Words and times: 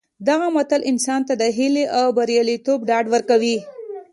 دغه 0.29 0.47
متل 0.55 0.81
انسان 0.91 1.21
ته 1.27 1.33
د 1.41 1.43
هیلې 1.57 1.85
او 1.97 2.05
بریالیتوب 2.17 2.79
ډاډ 2.89 3.05
ورکوي 3.13 3.57